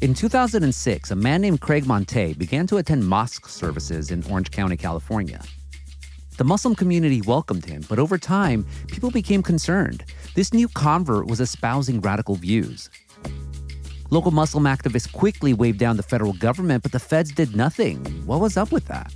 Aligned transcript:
In 0.00 0.14
2006, 0.14 1.10
a 1.10 1.14
man 1.14 1.42
named 1.42 1.60
Craig 1.60 1.84
Monteilh 1.84 2.38
began 2.38 2.66
to 2.68 2.78
attend 2.78 3.06
mosque 3.06 3.46
services 3.46 4.10
in 4.10 4.24
Orange 4.30 4.50
County, 4.50 4.78
California. 4.78 5.42
The 6.38 6.44
Muslim 6.44 6.74
community 6.74 7.20
welcomed 7.20 7.66
him, 7.66 7.84
but 7.86 7.98
over 7.98 8.16
time, 8.16 8.64
people 8.86 9.10
became 9.10 9.42
concerned. 9.42 10.04
This 10.34 10.54
new 10.54 10.68
convert 10.68 11.26
was 11.26 11.38
espousing 11.38 12.00
radical 12.00 12.34
views. 12.34 12.88
Local 14.08 14.30
Muslim 14.30 14.64
activists 14.64 15.12
quickly 15.12 15.52
waved 15.52 15.78
down 15.78 15.98
the 15.98 16.02
federal 16.02 16.32
government, 16.32 16.82
but 16.82 16.92
the 16.92 16.98
feds 16.98 17.30
did 17.30 17.54
nothing. 17.54 18.02
What 18.24 18.40
was 18.40 18.56
up 18.56 18.72
with 18.72 18.86
that? 18.86 19.14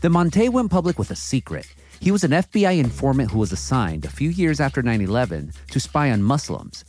The 0.00 0.08
Monteilh 0.10 0.52
went 0.52 0.70
public 0.70 0.96
with 0.96 1.10
a 1.10 1.16
secret. 1.16 1.74
He 1.98 2.12
was 2.12 2.22
an 2.22 2.30
FBI 2.30 2.78
informant 2.78 3.32
who 3.32 3.40
was 3.40 3.50
assigned 3.50 4.04
a 4.04 4.10
few 4.10 4.30
years 4.30 4.60
after 4.60 4.80
9 4.80 5.00
11 5.00 5.50
to 5.72 5.80
spy 5.80 6.12
on 6.12 6.22
Muslims. 6.22 6.84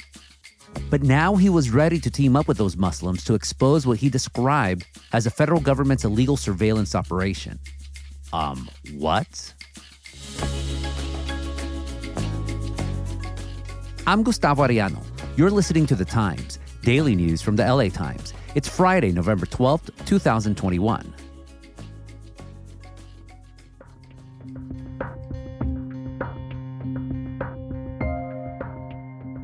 But 0.90 1.04
now 1.04 1.36
he 1.36 1.50
was 1.50 1.70
ready 1.70 2.00
to 2.00 2.10
team 2.10 2.36
up 2.36 2.48
with 2.48 2.58
those 2.58 2.76
Muslims 2.76 3.24
to 3.26 3.34
expose 3.34 3.86
what 3.86 3.98
he 4.00 4.10
described 4.10 4.86
as 5.14 5.26
the 5.26 5.30
federal 5.30 5.62
government's 5.62 6.04
illegal 6.04 6.38
surveillance 6.38 6.96
operation. 6.96 7.60
Um, 8.34 8.70
what? 8.94 9.54
I'm 14.08 14.24
Gustavo 14.24 14.64
Arellano. 14.68 15.04
You're 15.38 15.52
listening 15.52 15.86
to 15.88 15.96
The 15.96 16.06
Times, 16.06 16.58
daily 16.82 17.16
news 17.16 17.42
from 17.42 17.56
the 17.56 17.64
LA 17.64 17.90
Times. 17.90 18.34
It's 18.56 18.68
Friday, 18.68 19.12
November 19.12 19.46
12th, 19.46 19.92
2021. 20.06 21.14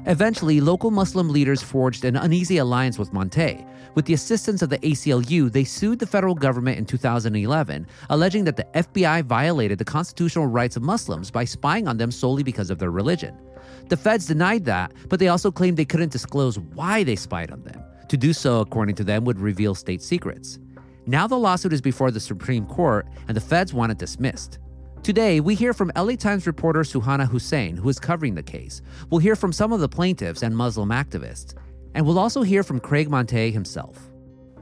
Eventually, 0.08 0.62
local 0.62 0.92
Muslim 0.92 1.30
leaders 1.30 1.64
forged 1.64 2.06
an 2.06 2.16
uneasy 2.16 2.58
alliance 2.58 3.00
with 3.00 3.12
Monteilh. 3.12 3.66
With 3.96 4.06
the 4.06 4.14
assistance 4.14 4.62
of 4.62 4.70
the 4.70 4.78
ACLU, 4.80 5.52
they 5.52 5.64
sued 5.64 5.98
the 5.98 6.06
federal 6.06 6.36
government 6.36 6.78
in 6.78 6.86
2011, 6.86 7.88
alleging 8.12 8.44
that 8.44 8.56
the 8.56 8.68
FBI 8.76 9.24
violated 9.24 9.80
the 9.80 9.86
constitutional 9.86 10.46
rights 10.46 10.76
of 10.76 10.84
Muslims 10.84 11.32
by 11.32 11.44
spying 11.44 11.88
on 11.88 11.98
them 11.98 12.12
solely 12.12 12.44
because 12.44 12.70
of 12.70 12.78
their 12.78 12.92
religion. 12.92 13.36
The 13.90 13.98
feds 13.98 14.28
denied 14.28 14.66
that, 14.66 14.92
but 15.10 15.20
they 15.20 15.30
also 15.30 15.50
claimed 15.50 15.78
they 15.78 15.86
couldn't 15.86 16.12
disclose 16.12 16.60
why 16.60 17.04
they 17.04 17.16
spied 17.16 17.50
on 17.50 17.64
them. 17.64 17.82
To 18.10 18.18
do 18.18 18.32
so, 18.32 18.60
according 18.60 18.96
to 18.96 19.04
them, 19.04 19.26
would 19.26 19.40
reveal 19.40 19.74
state 19.74 20.04
secrets. 20.04 20.60
Now 21.08 21.26
the 21.26 21.38
lawsuit 21.38 21.74
is 21.74 21.82
before 21.82 22.12
the 22.12 22.20
Supreme 22.20 22.68
Court, 22.68 23.08
and 23.28 23.36
the 23.36 23.42
feds 23.42 23.74
want 23.74 23.92
it 23.92 23.98
dismissed. 23.98 24.60
Today, 25.06 25.40
we 25.40 25.54
hear 25.54 25.72
from 25.72 25.92
LA 25.96 26.16
Times 26.16 26.48
reporter 26.48 26.80
Suhauna 26.80 27.28
Hussain, 27.28 27.78
who 27.78 27.88
is 27.90 28.00
covering 28.00 28.34
the 28.34 28.42
case. 28.42 28.82
We'll 29.12 29.20
hear 29.20 29.36
from 29.36 29.54
some 29.54 29.72
of 29.72 29.80
the 29.80 29.88
plaintiffs 29.88 30.42
and 30.42 30.58
Muslim 30.58 30.90
activists. 30.90 31.54
And 31.94 32.08
we'll 32.08 32.18
also 32.18 32.42
hear 32.42 32.64
from 32.64 32.80
Craig 32.80 33.08
Monteilh 33.08 33.54
himself. 33.54 34.00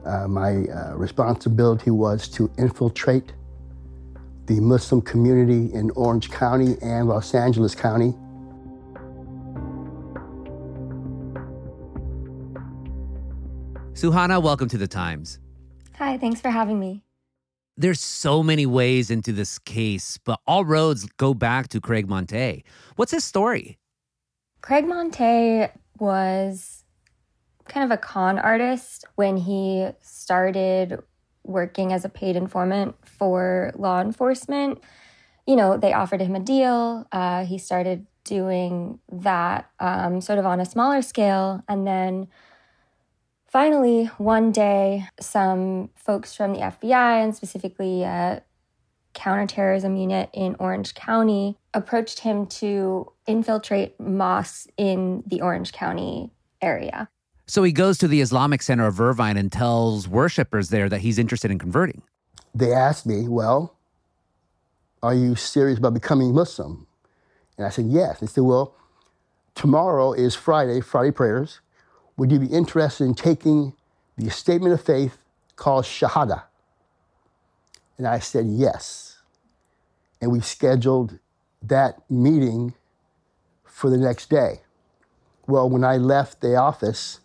Uh, 0.04 0.28
my 0.28 0.66
uh, 0.66 0.96
responsibility 0.96 1.90
was 1.90 2.28
to 2.28 2.52
infiltrate 2.58 3.32
the 4.44 4.60
Muslim 4.60 5.00
community 5.00 5.72
in 5.72 5.90
Orange 5.92 6.30
County 6.30 6.76
and 6.82 7.08
Los 7.08 7.34
Angeles 7.34 7.74
County. 7.74 8.12
Suhana, 13.94 14.42
welcome 14.42 14.68
to 14.68 14.76
the 14.76 14.88
Times. 14.88 15.38
Hi, 15.96 16.18
thanks 16.18 16.42
for 16.42 16.50
having 16.50 16.78
me 16.78 17.02
there's 17.76 18.00
so 18.00 18.42
many 18.42 18.66
ways 18.66 19.10
into 19.10 19.32
this 19.32 19.58
case, 19.58 20.18
but 20.18 20.40
all 20.46 20.64
roads 20.64 21.06
go 21.16 21.34
back 21.34 21.68
to 21.68 21.80
Craig 21.80 22.06
Monteilh. 22.06 22.62
What's 22.96 23.12
his 23.12 23.24
story? 23.24 23.78
Craig 24.60 24.86
Monteilh 24.86 25.70
was 25.98 26.84
kind 27.66 27.84
of 27.84 27.90
a 27.90 28.00
con 28.00 28.38
artist 28.38 29.04
when 29.16 29.36
he 29.36 29.88
started 30.00 31.02
working 31.42 31.92
as 31.92 32.04
a 32.04 32.08
paid 32.08 32.36
informant 32.36 32.94
for 33.04 33.72
law 33.76 34.00
enforcement. 34.00 34.80
You 35.46 35.56
know, 35.56 35.76
they 35.76 35.92
offered 35.92 36.20
him 36.20 36.34
a 36.34 36.40
deal. 36.40 37.06
Uh, 37.12 37.44
he 37.44 37.58
started 37.58 38.06
doing 38.24 38.98
that 39.12 39.70
um, 39.80 40.20
sort 40.20 40.38
of 40.38 40.46
on 40.46 40.60
a 40.60 40.64
smaller 40.64 41.02
scale. 41.02 41.62
And 41.68 41.86
then 41.86 42.28
Finally, 43.54 44.06
one 44.18 44.50
day, 44.50 45.04
some 45.20 45.88
folks 45.94 46.34
from 46.34 46.54
the 46.54 46.58
FBI 46.58 47.22
and 47.22 47.36
specifically 47.36 48.02
a 48.02 48.42
counterterrorism 49.12 49.94
unit 49.94 50.28
in 50.32 50.56
Orange 50.58 50.92
County 50.96 51.56
approached 51.72 52.18
him 52.18 52.46
to 52.46 53.12
infiltrate 53.28 54.00
mosques 54.00 54.66
in 54.76 55.22
the 55.28 55.40
Orange 55.40 55.70
County 55.70 56.32
area. 56.60 57.08
So 57.46 57.62
he 57.62 57.70
goes 57.70 57.96
to 57.98 58.08
the 58.08 58.20
Islamic 58.20 58.60
Center 58.60 58.88
of 58.88 59.00
Irvine 59.00 59.36
and 59.36 59.52
tells 59.52 60.08
worshippers 60.08 60.70
there 60.70 60.88
that 60.88 61.02
he's 61.02 61.16
interested 61.16 61.52
in 61.52 61.60
converting. 61.60 62.02
They 62.56 62.72
asked 62.72 63.06
me, 63.06 63.28
Well, 63.28 63.76
are 65.00 65.14
you 65.14 65.36
serious 65.36 65.78
about 65.78 65.94
becoming 65.94 66.34
Muslim? 66.34 66.88
And 67.56 67.68
I 67.68 67.70
said, 67.70 67.86
Yes. 67.86 68.18
They 68.18 68.26
said, 68.26 68.42
Well, 68.42 68.74
tomorrow 69.54 70.12
is 70.12 70.34
Friday, 70.34 70.80
Friday 70.80 71.12
prayers. 71.12 71.60
Would 72.16 72.30
you 72.30 72.38
be 72.38 72.46
interested 72.46 73.04
in 73.04 73.14
taking 73.14 73.74
the 74.16 74.30
statement 74.30 74.72
of 74.72 74.80
faith 74.80 75.18
called 75.56 75.84
Shahada? 75.84 76.44
And 77.98 78.06
I 78.06 78.18
said, 78.18 78.46
Yes. 78.46 79.18
And 80.20 80.32
we 80.32 80.40
scheduled 80.40 81.18
that 81.62 81.98
meeting 82.10 82.74
for 83.64 83.90
the 83.90 83.98
next 83.98 84.30
day. 84.30 84.60
Well, 85.46 85.68
when 85.68 85.84
I 85.84 85.96
left 85.96 86.40
the 86.40 86.56
office 86.56 87.20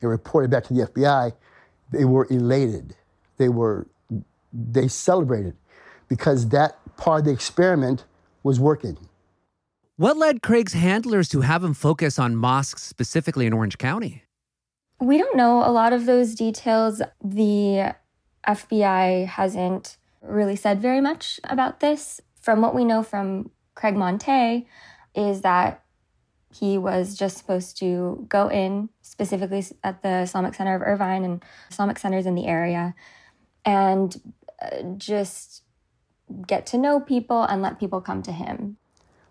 and 0.00 0.10
reported 0.10 0.50
back 0.50 0.64
to 0.64 0.74
the 0.74 0.86
FBI, 0.86 1.32
they 1.90 2.04
were 2.04 2.26
elated. 2.30 2.96
They 3.38 3.48
were, 3.48 3.86
they 4.52 4.88
celebrated 4.88 5.56
because 6.08 6.48
that 6.48 6.76
part 6.96 7.20
of 7.20 7.24
the 7.26 7.32
experiment 7.32 8.04
was 8.42 8.60
working. 8.60 8.98
What 9.96 10.16
led 10.16 10.42
Craig's 10.42 10.72
handlers 10.72 11.28
to 11.30 11.42
have 11.42 11.62
him 11.62 11.74
focus 11.74 12.18
on 12.18 12.36
mosques 12.36 12.82
specifically 12.82 13.46
in 13.46 13.52
Orange 13.52 13.78
County? 13.78 14.24
We 15.02 15.18
don't 15.18 15.36
know 15.36 15.66
a 15.66 15.72
lot 15.72 15.92
of 15.92 16.06
those 16.06 16.36
details. 16.36 17.02
The 17.24 17.96
FBI 18.46 19.26
hasn't 19.26 19.96
really 20.20 20.54
said 20.54 20.80
very 20.80 21.00
much 21.00 21.40
about 21.42 21.80
this. 21.80 22.20
From 22.40 22.60
what 22.60 22.72
we 22.72 22.84
know 22.84 23.02
from 23.02 23.50
Craig 23.74 23.96
Monteilh, 23.96 24.64
is 25.12 25.40
that 25.40 25.82
he 26.54 26.78
was 26.78 27.16
just 27.16 27.36
supposed 27.36 27.76
to 27.78 28.24
go 28.28 28.46
in 28.46 28.90
specifically 29.00 29.66
at 29.82 30.02
the 30.02 30.20
Islamic 30.20 30.54
Center 30.54 30.76
of 30.76 30.82
Irvine 30.82 31.24
and 31.24 31.44
Islamic 31.68 31.98
centers 31.98 32.24
in 32.24 32.36
the 32.36 32.46
area 32.46 32.94
and 33.64 34.36
uh, 34.62 34.82
just 34.96 35.64
get 36.46 36.64
to 36.66 36.78
know 36.78 37.00
people 37.00 37.42
and 37.42 37.60
let 37.60 37.80
people 37.80 38.00
come 38.00 38.22
to 38.22 38.30
him. 38.30 38.76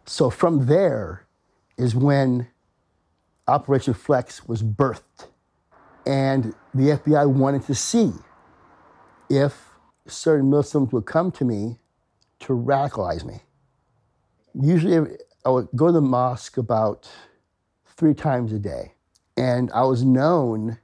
So 0.05 0.29
from 0.29 0.65
there 0.65 1.25
is 1.77 1.95
when 1.95 2.49
Operation 3.47 3.93
Flex 3.93 4.49
was 4.49 4.63
birthed. 4.63 5.27
And 6.05 6.53
the 6.73 6.89
FBI 6.97 7.29
wanted 7.31 7.63
to 7.63 7.75
see 7.75 8.11
if 9.29 9.71
certain 10.07 10.49
Muslims 10.49 10.91
would 10.91 11.05
come 11.05 11.31
to 11.31 11.45
me 11.45 11.77
to 12.41 12.53
radicalize 12.53 13.23
me. 13.23 13.41
Usually, 14.59 15.15
I 15.45 15.49
would 15.49 15.69
go 15.75 15.87
to 15.87 15.93
the 15.93 16.01
mosque 16.01 16.57
about 16.57 17.09
three 17.85 18.13
times 18.13 18.51
a 18.51 18.59
day. 18.59 18.93
And 19.37 19.71
I 19.71 19.83
was 19.83 20.03
known 20.03 20.77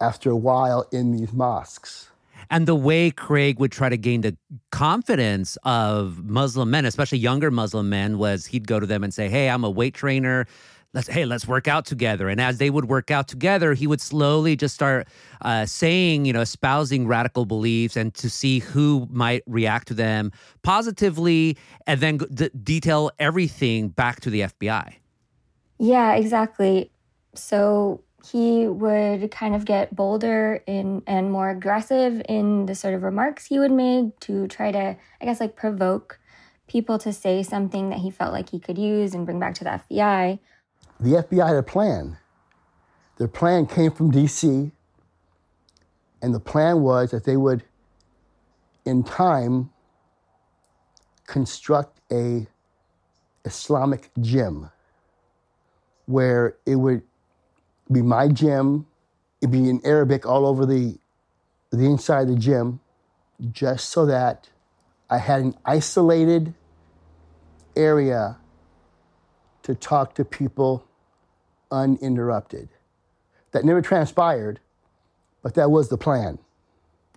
after 0.00 0.30
a 0.30 0.36
while 0.36 0.86
in 0.92 1.12
these 1.12 1.32
mosques. 1.32 2.10
And 2.50 2.66
the 2.66 2.74
way 2.74 3.10
Craig 3.10 3.58
would 3.60 3.70
try 3.70 3.88
to 3.88 3.96
gain 3.96 4.22
the 4.22 4.36
confidence 4.70 5.56
of 5.62 6.24
Muslim 6.24 6.70
men, 6.70 6.84
especially 6.84 7.18
younger 7.18 7.50
Muslim 7.50 7.88
men, 7.88 8.18
was 8.18 8.46
he'd 8.46 8.66
go 8.66 8.80
to 8.80 8.86
them 8.86 9.04
and 9.04 9.12
say, 9.12 9.28
Hey, 9.28 9.48
I'm 9.48 9.62
a 9.62 9.70
weight 9.70 9.94
trainer 9.94 10.46
let's 10.92 11.08
hey 11.08 11.24
let's 11.24 11.46
work 11.46 11.68
out 11.68 11.86
together. 11.86 12.28
And 12.28 12.40
as 12.40 12.58
they 12.58 12.70
would 12.70 12.86
work 12.86 13.10
out 13.10 13.28
together 13.28 13.74
he 13.74 13.86
would 13.86 14.00
slowly 14.00 14.56
just 14.56 14.74
start 14.74 15.08
uh, 15.42 15.66
saying 15.66 16.24
you 16.24 16.32
know 16.32 16.40
espousing 16.40 17.06
radical 17.06 17.44
beliefs 17.44 17.96
and 17.96 18.14
to 18.14 18.28
see 18.30 18.60
who 18.60 19.06
might 19.10 19.42
react 19.46 19.88
to 19.88 19.94
them 19.94 20.32
positively 20.62 21.56
and 21.86 22.00
then 22.00 22.18
d- 22.18 22.50
detail 22.62 23.10
everything 23.18 23.88
back 23.88 24.20
to 24.20 24.30
the 24.30 24.42
fbi 24.42 24.94
yeah 25.78 26.14
exactly. 26.14 26.90
So 27.34 28.02
he 28.24 28.66
would 28.68 29.30
kind 29.30 29.54
of 29.54 29.64
get 29.64 29.96
bolder 29.96 30.62
in 30.66 31.02
and 31.06 31.32
more 31.32 31.48
aggressive 31.48 32.20
in 32.28 32.66
the 32.66 32.74
sort 32.74 32.92
of 32.92 33.02
remarks 33.02 33.46
he 33.46 33.58
would 33.58 33.70
make 33.70 34.18
to 34.20 34.46
try 34.48 34.70
to 34.70 34.96
i 35.20 35.24
guess 35.24 35.40
like 35.40 35.56
provoke 35.56 36.20
people 36.66 36.98
to 36.98 37.12
say 37.12 37.42
something 37.42 37.88
that 37.88 37.98
he 37.98 38.10
felt 38.10 38.32
like 38.32 38.50
he 38.50 38.60
could 38.60 38.76
use 38.76 39.14
and 39.14 39.24
bring 39.24 39.40
back 39.40 39.54
to 39.54 39.64
the 39.64 39.80
fbi 39.90 40.38
the 41.00 41.22
FBI 41.22 41.46
had 41.46 41.56
a 41.56 41.62
plan. 41.62 42.18
Their 43.16 43.28
plan 43.28 43.66
came 43.66 43.90
from 43.90 44.10
DC, 44.12 44.72
and 46.22 46.34
the 46.34 46.40
plan 46.40 46.82
was 46.82 47.10
that 47.10 47.24
they 47.24 47.36
would, 47.36 47.64
in 48.84 49.02
time, 49.02 49.70
construct 51.26 52.00
a 52.10 52.46
Islamic 53.44 54.10
gym 54.20 54.70
where 56.06 56.56
it 56.66 56.76
would 56.76 57.02
be 57.90 58.02
my 58.02 58.28
gym 58.28 58.86
It'd 59.40 59.50
be 59.50 59.70
in 59.70 59.80
Arabic 59.84 60.26
all 60.26 60.46
over 60.46 60.66
the 60.66 60.98
the 61.70 61.84
inside 61.84 62.22
of 62.22 62.28
the 62.28 62.36
gym, 62.36 62.80
just 63.52 63.90
so 63.90 64.04
that 64.06 64.50
I 65.08 65.18
had 65.18 65.40
an 65.40 65.54
isolated 65.64 66.52
area 67.76 68.38
to 69.62 69.74
talk 69.74 70.14
to 70.16 70.24
people 70.24 70.84
uninterrupted. 71.70 72.68
That 73.52 73.64
never 73.64 73.82
transpired, 73.82 74.60
but 75.42 75.54
that 75.54 75.70
was 75.70 75.88
the 75.88 75.98
plan. 75.98 76.38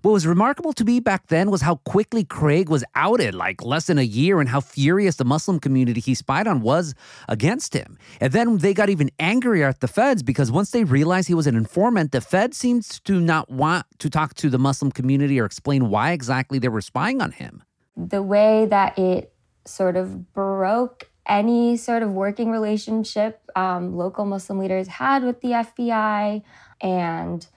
What 0.03 0.11
was 0.11 0.27
remarkable 0.27 0.73
to 0.73 0.83
me 0.83 0.99
back 0.99 1.27
then 1.27 1.49
was 1.49 1.61
how 1.61 1.75
quickly 1.75 2.25
Craig 2.25 2.67
was 2.67 2.83
outed, 2.93 3.33
like 3.33 3.63
less 3.63 3.87
than 3.87 3.97
a 3.97 4.03
year, 4.03 4.41
and 4.41 4.49
how 4.49 4.59
furious 4.59 5.15
the 5.15 5.23
Muslim 5.23 5.61
community 5.61 6.01
he 6.01 6.13
spied 6.13 6.45
on 6.45 6.59
was 6.59 6.93
against 7.29 7.73
him. 7.73 7.97
And 8.19 8.33
then 8.33 8.57
they 8.57 8.73
got 8.73 8.89
even 8.89 9.11
angrier 9.17 9.65
at 9.65 9.79
the 9.79 9.87
feds 9.87 10.21
because 10.21 10.51
once 10.51 10.71
they 10.71 10.83
realized 10.83 11.29
he 11.29 11.33
was 11.33 11.47
an 11.47 11.55
informant, 11.55 12.11
the 12.11 12.19
feds 12.19 12.57
seemed 12.57 12.83
to 13.05 13.21
not 13.21 13.49
want 13.49 13.85
to 13.99 14.09
talk 14.09 14.33
to 14.33 14.49
the 14.49 14.59
Muslim 14.59 14.91
community 14.91 15.39
or 15.39 15.45
explain 15.45 15.89
why 15.89 16.11
exactly 16.11 16.59
they 16.59 16.67
were 16.67 16.81
spying 16.81 17.21
on 17.21 17.31
him. 17.31 17.63
The 17.95 18.21
way 18.21 18.65
that 18.65 18.99
it 18.99 19.31
sort 19.63 19.95
of 19.95 20.33
broke 20.33 21.09
any 21.25 21.77
sort 21.77 22.03
of 22.03 22.11
working 22.11 22.51
relationship 22.51 23.41
um, 23.55 23.95
local 23.95 24.25
Muslim 24.25 24.59
leaders 24.59 24.87
had 24.87 25.23
with 25.23 25.41
the 25.41 25.49
FBI 25.49 26.43
and 26.81 27.47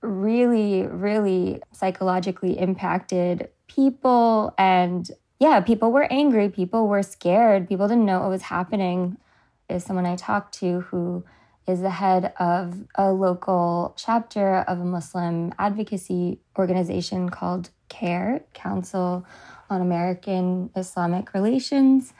really, 0.00 0.82
really 0.86 1.62
psychologically 1.72 2.58
impacted 2.58 3.48
people. 3.68 4.54
And 4.58 5.08
yeah, 5.38 5.60
people 5.60 5.92
were 5.92 6.12
angry, 6.12 6.48
people 6.48 6.88
were 6.88 7.02
scared, 7.02 7.68
people 7.68 7.88
didn't 7.88 8.06
know 8.06 8.20
what 8.20 8.30
was 8.30 8.42
happening. 8.42 9.16
Is 9.68 9.84
someone 9.84 10.06
I 10.06 10.16
talked 10.16 10.54
to 10.58 10.80
who 10.80 11.24
is 11.66 11.80
the 11.80 11.90
head 11.90 12.32
of 12.38 12.84
a 12.96 13.12
local 13.12 13.94
chapter 13.96 14.58
of 14.58 14.80
a 14.80 14.84
Muslim 14.84 15.52
advocacy 15.58 16.40
organization 16.58 17.28
called 17.28 17.70
CAIR, 17.88 18.44
Council 18.52 19.24
on 19.70 19.80
American 19.80 20.70
Islamic 20.76 21.32
Relations. 21.34 22.12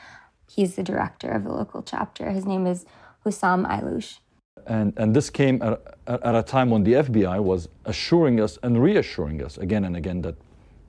He's 0.54 0.76
the 0.76 0.82
director 0.82 1.31
of 1.31 1.44
the 1.44 1.52
local 1.52 1.82
chapter. 1.82 2.31
His 2.31 2.44
name 2.44 2.66
is 2.66 2.84
Hussam 3.25 3.66
Ayloush. 3.66 4.19
And, 4.66 4.93
and 4.99 5.16
this 5.16 5.31
came 5.31 5.62
at, 5.62 5.81
at 6.06 6.34
a 6.34 6.43
time 6.43 6.69
when 6.69 6.84
the 6.84 6.93
FBI 6.93 7.43
was 7.43 7.70
assuring 7.87 8.38
us 8.38 8.58
and 8.62 8.82
reassuring 8.82 9.43
us 9.43 9.56
again 9.56 9.84
and 9.84 9.96
again 9.96 10.20
that 10.22 10.34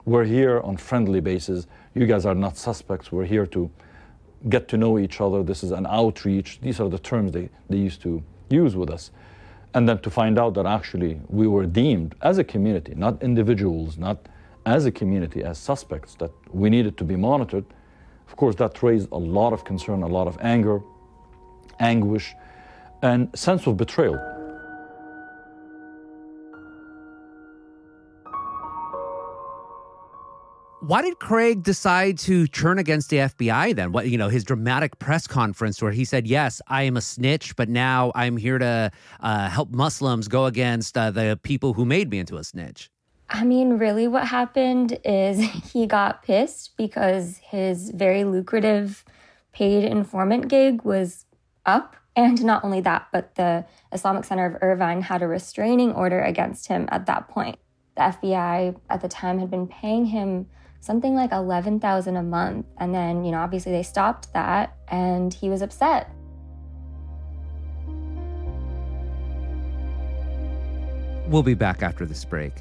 we're 0.04 0.24
here 0.24 0.60
on 0.60 0.76
friendly 0.76 1.20
basis. 1.20 1.66
You 1.94 2.04
guys 2.04 2.26
are 2.26 2.34
not 2.34 2.58
suspects. 2.58 3.10
We're 3.10 3.24
here 3.24 3.46
to 3.46 3.70
get 4.50 4.68
to 4.68 4.76
know 4.76 4.98
each 4.98 5.22
other. 5.22 5.42
This 5.42 5.64
is 5.64 5.70
an 5.70 5.86
outreach. 5.86 6.60
These 6.60 6.78
are 6.78 6.90
the 6.90 6.98
terms 6.98 7.32
they, 7.32 7.48
they 7.70 7.78
used 7.78 8.02
to 8.02 8.22
use 8.50 8.76
with 8.76 8.90
us. 8.90 9.12
And 9.72 9.88
then 9.88 9.98
to 10.00 10.10
find 10.10 10.38
out 10.38 10.52
that 10.54 10.66
actually 10.66 11.22
we 11.28 11.46
were 11.46 11.64
deemed 11.64 12.14
as 12.20 12.36
a 12.36 12.44
community, 12.44 12.94
not 12.94 13.22
individuals, 13.22 13.96
not 13.96 14.26
as 14.66 14.84
a 14.84 14.92
community, 14.92 15.42
as 15.42 15.56
suspects, 15.56 16.14
that 16.16 16.30
we 16.52 16.68
needed 16.68 16.98
to 16.98 17.04
be 17.04 17.16
monitored. 17.16 17.64
Of 18.28 18.36
course, 18.36 18.56
that 18.56 18.82
raised 18.82 19.08
a 19.12 19.18
lot 19.18 19.52
of 19.52 19.64
concern, 19.64 20.02
a 20.02 20.08
lot 20.08 20.26
of 20.26 20.36
anger, 20.40 20.80
anguish 21.78 22.34
and 23.02 23.28
sense 23.38 23.66
of 23.66 23.76
betrayal. 23.76 24.18
Why 30.86 31.00
did 31.00 31.18
Craig 31.18 31.62
decide 31.62 32.18
to 32.20 32.46
turn 32.46 32.78
against 32.78 33.08
the 33.08 33.16
FBI 33.16 33.74
then? 33.74 33.92
What 33.92 34.08
you 34.08 34.18
know, 34.18 34.28
his 34.28 34.44
dramatic 34.44 34.98
press 34.98 35.26
conference 35.26 35.80
where 35.80 35.92
he 35.92 36.04
said, 36.04 36.26
"Yes, 36.26 36.60
I 36.66 36.82
am 36.82 36.98
a 36.98 37.00
snitch, 37.00 37.56
but 37.56 37.70
now 37.70 38.12
I'm 38.14 38.36
here 38.36 38.58
to 38.58 38.90
uh, 39.20 39.48
help 39.48 39.70
Muslims 39.70 40.28
go 40.28 40.44
against 40.44 40.98
uh, 40.98 41.10
the 41.10 41.40
people 41.42 41.72
who 41.72 41.86
made 41.86 42.10
me 42.10 42.18
into 42.18 42.36
a 42.36 42.44
snitch." 42.44 42.90
I 43.28 43.44
mean, 43.44 43.78
really, 43.78 44.06
what 44.06 44.28
happened 44.28 44.98
is 45.04 45.40
he 45.72 45.86
got 45.86 46.22
pissed 46.22 46.76
because 46.76 47.38
his 47.38 47.90
very 47.90 48.24
lucrative 48.24 49.04
paid 49.52 49.84
informant 49.84 50.48
gig 50.48 50.82
was 50.82 51.24
up 51.64 51.96
and 52.16 52.44
not 52.44 52.64
only 52.64 52.80
that, 52.80 53.08
but 53.12 53.34
the 53.34 53.64
Islamic 53.92 54.24
Center 54.24 54.46
of 54.46 54.62
Irvine 54.62 55.02
had 55.02 55.22
a 55.22 55.26
restraining 55.26 55.92
order 55.92 56.20
against 56.20 56.68
him 56.68 56.88
at 56.90 57.06
that 57.06 57.28
point. 57.28 57.58
The 57.96 58.02
FBI 58.02 58.76
at 58.90 59.00
the 59.00 59.08
time 59.08 59.38
had 59.38 59.50
been 59.50 59.66
paying 59.66 60.06
him 60.06 60.46
something 60.80 61.14
like 61.14 61.32
11,000 61.32 62.16
a 62.16 62.22
month 62.22 62.66
and 62.78 62.94
then, 62.94 63.24
you 63.24 63.32
know, 63.32 63.38
obviously 63.38 63.72
they 63.72 63.82
stopped 63.82 64.32
that 64.32 64.76
and 64.88 65.32
he 65.32 65.48
was 65.48 65.62
upset. 65.62 66.10
We'll 71.26 71.42
be 71.42 71.54
back 71.54 71.82
after 71.82 72.04
this 72.04 72.24
break. 72.24 72.52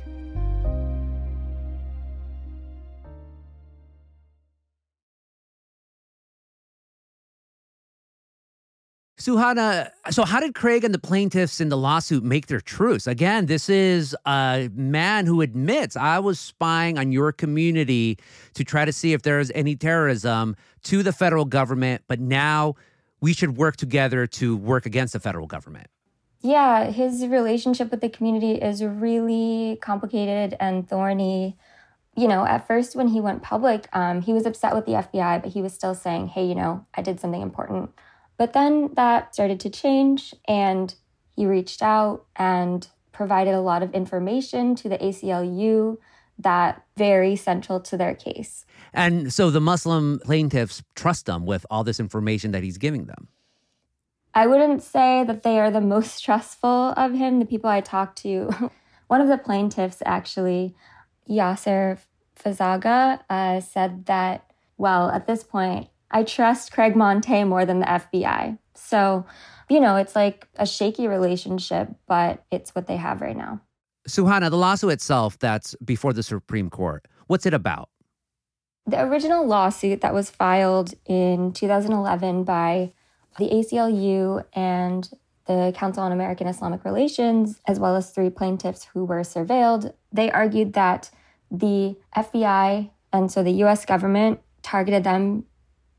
Suhauna, 9.23 9.89
so 10.09 10.25
how 10.25 10.41
did 10.41 10.53
Craig 10.53 10.83
and 10.83 10.93
the 10.93 10.99
plaintiffs 10.99 11.61
in 11.61 11.69
the 11.69 11.77
lawsuit 11.77 12.25
make 12.25 12.47
their 12.47 12.59
truce? 12.59 13.07
Again, 13.07 13.45
this 13.45 13.69
is 13.69 14.13
a 14.25 14.69
man 14.75 15.25
who 15.25 15.39
admits 15.39 15.95
I 15.95 16.19
was 16.19 16.41
spying 16.41 16.97
on 16.97 17.13
your 17.13 17.31
community 17.31 18.17
to 18.53 18.65
try 18.65 18.83
to 18.83 18.91
see 18.91 19.13
if 19.13 19.21
there 19.21 19.39
is 19.39 19.49
any 19.55 19.77
terrorism 19.77 20.57
to 20.83 21.03
the 21.03 21.13
federal 21.13 21.45
government, 21.45 22.03
but 22.09 22.19
now 22.19 22.75
we 23.21 23.31
should 23.31 23.55
work 23.55 23.77
together 23.77 24.27
to 24.27 24.57
work 24.57 24.85
against 24.85 25.13
the 25.13 25.21
federal 25.21 25.47
government. 25.47 25.87
Yeah, 26.41 26.91
his 26.91 27.25
relationship 27.25 27.91
with 27.91 28.01
the 28.01 28.09
community 28.09 28.55
is 28.55 28.83
really 28.83 29.77
complicated 29.81 30.57
and 30.59 30.85
thorny. 30.85 31.55
You 32.17 32.27
know, 32.27 32.45
at 32.45 32.67
first 32.67 32.93
when 32.93 33.07
he 33.07 33.21
went 33.21 33.41
public, 33.41 33.87
um, 33.93 34.21
he 34.21 34.33
was 34.33 34.45
upset 34.45 34.75
with 34.75 34.85
the 34.85 34.91
FBI, 34.91 35.41
but 35.41 35.53
he 35.53 35.61
was 35.61 35.73
still 35.73 35.95
saying, 35.95 36.27
hey, 36.27 36.45
you 36.45 36.55
know, 36.55 36.85
I 36.93 37.01
did 37.01 37.21
something 37.21 37.41
important. 37.41 37.91
But 38.37 38.53
then 38.53 38.91
that 38.95 39.33
started 39.33 39.59
to 39.61 39.69
change, 39.69 40.33
and 40.47 40.93
he 41.35 41.45
reached 41.45 41.81
out 41.81 42.25
and 42.35 42.87
provided 43.11 43.53
a 43.53 43.61
lot 43.61 43.83
of 43.83 43.93
information 43.93 44.75
to 44.75 44.89
the 44.89 44.97
ACLU 44.97 45.97
that 46.39 46.83
very 46.97 47.35
central 47.35 47.79
to 47.79 47.97
their 47.97 48.15
case. 48.15 48.65
And 48.93 49.31
so 49.31 49.49
the 49.49 49.61
Muslim 49.61 50.19
plaintiffs 50.23 50.83
trust 50.95 51.29
him 51.29 51.45
with 51.45 51.65
all 51.69 51.83
this 51.83 51.99
information 51.99 52.51
that 52.51 52.63
he's 52.63 52.77
giving 52.77 53.05
them. 53.05 53.27
I 54.33 54.47
wouldn't 54.47 54.81
say 54.81 55.23
that 55.25 55.43
they 55.43 55.59
are 55.59 55.71
the 55.71 55.81
most 55.95 56.23
trustful 56.23 56.93
of 56.97 57.13
him. 57.13 57.39
The 57.39 57.45
people 57.45 57.69
I 57.69 57.81
talked 57.81 58.17
to, 58.23 58.71
one 59.07 59.21
of 59.21 59.27
the 59.27 59.37
plaintiffs 59.37 60.01
actually, 60.05 60.75
Yasser 61.29 61.99
Fazaga, 62.35 63.21
uh, 63.29 63.61
said 63.61 64.05
that, 64.07 64.51
well, 64.77 65.09
at 65.09 65.27
this 65.27 65.43
point, 65.43 65.87
I 66.13 66.23
trust 66.23 66.71
Craig 66.71 66.93
Monteilh 66.93 67.47
more 67.47 67.65
than 67.65 67.79
the 67.79 67.87
FBI. 67.87 68.57
So, 68.75 69.25
you 69.69 69.79
know, 69.79 69.95
it's 69.97 70.15
like 70.15 70.47
a 70.55 70.65
shaky 70.65 71.07
relationship, 71.07 71.89
but 72.07 72.45
it's 72.51 72.75
what 72.75 72.87
they 72.87 72.97
have 72.97 73.19
right 73.19 73.35
now. 73.35 73.61
Suhauna, 74.07 74.49
the 74.49 74.57
lawsuit 74.57 74.91
itself 74.91 75.39
that's 75.39 75.75
before 75.83 76.13
the 76.13 76.23
Supreme 76.23 76.69
Court, 76.69 77.07
what's 77.27 77.45
it 77.45 77.53
about? 77.53 77.89
The 78.85 79.01
original 79.01 79.45
lawsuit 79.45 80.01
that 80.01 80.13
was 80.13 80.29
filed 80.29 80.93
in 81.05 81.51
2011 81.53 82.43
by 82.43 82.93
the 83.39 83.49
ACLU 83.49 84.43
and 84.53 85.09
the 85.47 85.73
Council 85.75 86.03
on 86.03 86.11
American 86.11 86.47
Islamic 86.47 86.85
Relations, 86.85 87.59
as 87.65 87.79
well 87.79 87.95
as 87.95 88.11
three 88.11 88.29
plaintiffs 88.29 88.85
who 88.93 89.05
were 89.05 89.21
surveilled, 89.21 89.93
they 90.11 90.29
argued 90.29 90.73
that 90.73 91.09
the 91.49 91.95
FBI 92.15 92.91
and 93.11 93.31
so 93.31 93.43
the 93.43 93.51
US 93.63 93.85
government 93.85 94.39
targeted 94.63 95.03
them 95.03 95.45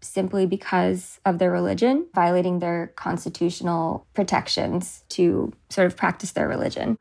simply 0.05 0.47
because 0.47 1.21
of 1.25 1.39
their 1.39 1.51
religion, 1.51 2.07
violating 2.15 2.59
their 2.59 2.93
constitutional 2.97 4.07
protections 4.15 5.05
to 5.11 5.53
sort 5.71 5.87
of 5.87 5.97
practice 5.97 6.33
their 6.33 6.49
religion. 6.49 6.99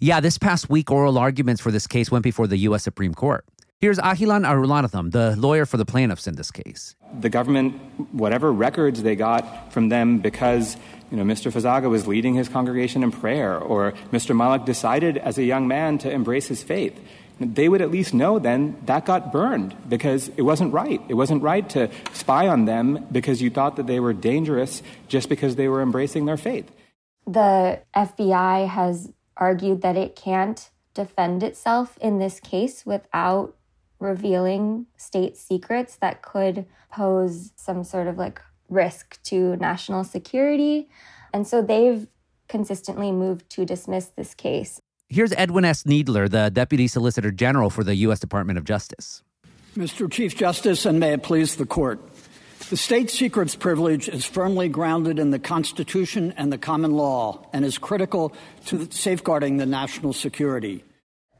Yeah, 0.00 0.20
this 0.20 0.38
past 0.38 0.68
week, 0.68 0.90
oral 0.90 1.18
arguments 1.18 1.60
for 1.60 1.70
this 1.70 1.86
case 1.86 2.10
went 2.10 2.24
before 2.24 2.46
the 2.46 2.56
U.S. 2.58 2.82
Supreme 2.82 3.14
Court. 3.14 3.44
Here's 3.80 3.98
Ahilan 3.98 4.46
Arulanantham, 4.46 5.10
the 5.10 5.34
lawyer 5.36 5.66
for 5.66 5.76
the 5.76 5.84
plaintiffs 5.84 6.28
in 6.28 6.36
this 6.36 6.52
case. 6.52 6.94
The 7.18 7.28
government, 7.28 7.74
whatever 8.12 8.52
records 8.52 9.02
they 9.02 9.16
got 9.16 9.72
from 9.72 9.88
them 9.88 10.18
because 10.18 10.76
you 11.10 11.16
know, 11.16 11.24
Mr. 11.24 11.52
Fazaga 11.52 11.90
was 11.90 12.06
leading 12.06 12.34
his 12.34 12.48
congregation 12.48 13.02
in 13.02 13.10
prayer, 13.10 13.58
or 13.58 13.92
Mr. 14.12 14.34
Malik 14.34 14.64
decided 14.64 15.18
as 15.18 15.36
a 15.36 15.44
young 15.44 15.68
man 15.68 15.98
to 15.98 16.10
embrace 16.10 16.46
his 16.46 16.62
faith 16.62 16.98
they 17.42 17.68
would 17.68 17.82
at 17.82 17.90
least 17.90 18.14
know 18.14 18.38
then 18.38 18.76
that 18.86 19.04
got 19.04 19.32
burned 19.32 19.74
because 19.88 20.28
it 20.36 20.42
wasn't 20.42 20.72
right. 20.72 21.00
It 21.08 21.14
wasn't 21.14 21.42
right 21.42 21.68
to 21.70 21.90
spy 22.12 22.48
on 22.48 22.64
them 22.64 23.06
because 23.10 23.42
you 23.42 23.50
thought 23.50 23.76
that 23.76 23.86
they 23.86 24.00
were 24.00 24.12
dangerous 24.12 24.82
just 25.08 25.28
because 25.28 25.56
they 25.56 25.68
were 25.68 25.82
embracing 25.82 26.26
their 26.26 26.36
faith. 26.36 26.70
The 27.26 27.80
FBI 27.94 28.68
has 28.68 29.12
argued 29.36 29.82
that 29.82 29.96
it 29.96 30.16
can't 30.16 30.70
defend 30.94 31.42
itself 31.42 31.96
in 32.00 32.18
this 32.18 32.40
case 32.40 32.84
without 32.84 33.56
revealing 33.98 34.86
state 34.96 35.36
secrets 35.36 35.96
that 35.96 36.22
could 36.22 36.66
pose 36.90 37.52
some 37.56 37.84
sort 37.84 38.06
of 38.08 38.18
like 38.18 38.40
risk 38.68 39.22
to 39.22 39.56
national 39.56 40.04
security. 40.04 40.88
And 41.32 41.46
so 41.46 41.62
they've 41.62 42.06
consistently 42.48 43.12
moved 43.12 43.48
to 43.50 43.64
dismiss 43.64 44.06
this 44.06 44.34
case. 44.34 44.80
Here's 45.12 45.34
Edwin 45.34 45.66
S. 45.66 45.82
Kneedler, 45.82 46.30
the 46.30 46.48
Deputy 46.48 46.88
Solicitor 46.88 47.30
General 47.30 47.68
for 47.68 47.84
the 47.84 47.94
U.S. 47.96 48.18
Department 48.18 48.56
of 48.56 48.64
Justice. 48.64 49.22
Mr. 49.76 50.10
Chief 50.10 50.34
Justice, 50.34 50.86
and 50.86 50.98
may 50.98 51.12
it 51.12 51.22
please 51.22 51.56
the 51.56 51.66
court. 51.66 52.00
The 52.70 52.78
state 52.78 53.10
secrets 53.10 53.54
privilege 53.54 54.08
is 54.08 54.24
firmly 54.24 54.70
grounded 54.70 55.18
in 55.18 55.30
the 55.30 55.38
Constitution 55.38 56.32
and 56.38 56.50
the 56.50 56.56
common 56.56 56.92
law 56.92 57.46
and 57.52 57.62
is 57.62 57.76
critical 57.76 58.32
to 58.64 58.90
safeguarding 58.90 59.58
the 59.58 59.66
national 59.66 60.14
security. 60.14 60.82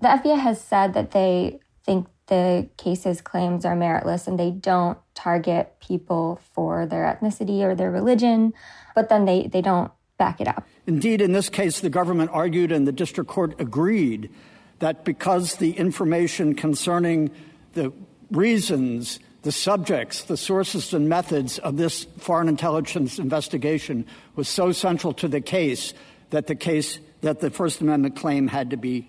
The 0.02 0.08
FBI 0.08 0.38
has 0.38 0.60
said 0.60 0.92
that 0.92 1.12
they 1.12 1.58
think 1.82 2.08
the 2.26 2.68
case's 2.76 3.22
claims 3.22 3.64
are 3.64 3.74
meritless 3.74 4.28
and 4.28 4.38
they 4.38 4.50
don't 4.50 4.98
target 5.14 5.80
people 5.80 6.42
for 6.52 6.84
their 6.84 7.04
ethnicity 7.04 7.62
or 7.62 7.74
their 7.74 7.90
religion, 7.90 8.52
but 8.94 9.08
then 9.08 9.24
they, 9.24 9.46
they 9.46 9.62
don't 9.62 9.90
back 10.18 10.40
it 10.40 10.48
up. 10.48 10.66
Indeed, 10.86 11.20
in 11.20 11.32
this 11.32 11.48
case, 11.48 11.80
the 11.80 11.90
government 11.90 12.30
argued 12.32 12.72
and 12.72 12.86
the 12.86 12.92
district 12.92 13.28
court 13.28 13.60
agreed 13.60 14.30
that 14.78 15.04
because 15.04 15.56
the 15.56 15.72
information 15.72 16.54
concerning 16.54 17.30
the 17.74 17.92
reasons, 18.30 19.20
the 19.42 19.52
subjects, 19.52 20.24
the 20.24 20.36
sources 20.36 20.92
and 20.92 21.08
methods 21.08 21.58
of 21.58 21.76
this 21.76 22.04
foreign 22.18 22.48
intelligence 22.48 23.18
investigation 23.18 24.06
was 24.36 24.48
so 24.48 24.72
central 24.72 25.12
to 25.14 25.28
the 25.28 25.40
case 25.40 25.94
that 26.30 26.46
the 26.46 26.54
case 26.54 26.98
that 27.20 27.40
the 27.40 27.50
First 27.50 27.80
Amendment 27.80 28.16
claim 28.16 28.48
had 28.48 28.70
to 28.70 28.76
be 28.76 29.08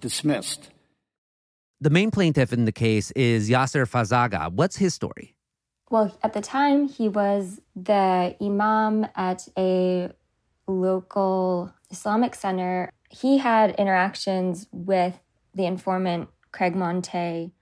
dismissed. 0.00 0.70
The 1.80 1.90
main 1.90 2.10
plaintiff 2.10 2.52
in 2.52 2.64
the 2.64 2.72
case 2.72 3.10
is 3.12 3.50
Yasser 3.50 3.88
Fazaga. 3.88 4.50
What's 4.50 4.76
his 4.76 4.94
story? 4.94 5.34
Well, 5.90 6.16
at 6.22 6.32
the 6.32 6.40
time, 6.40 6.88
he 6.88 7.08
was 7.08 7.60
the 7.76 8.34
imam 8.40 9.06
at 9.14 9.46
a 9.56 10.10
local 10.66 11.72
Islamic 11.90 12.34
center. 12.34 12.92
He 13.10 13.38
had 13.38 13.70
interactions 13.76 14.66
with 14.72 15.18
the 15.54 15.66
informant, 15.66 16.28
Craig 16.52 16.74
Monteilh. 16.74 17.52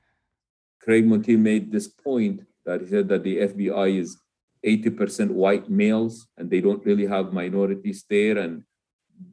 Craig 0.80 1.06
Monteilh 1.06 1.38
made 1.38 1.72
this 1.72 1.88
point 1.88 2.42
that 2.66 2.80
he 2.80 2.86
said 2.86 3.08
that 3.08 3.22
the 3.22 3.38
FBI 3.38 3.98
is 3.98 4.16
80% 4.64 5.30
white 5.30 5.68
males 5.68 6.26
and 6.36 6.50
they 6.50 6.60
don't 6.60 6.84
really 6.84 7.06
have 7.06 7.32
minorities 7.32 8.04
there. 8.08 8.38
And 8.38 8.64